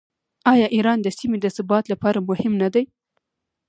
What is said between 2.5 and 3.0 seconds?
نه دی؟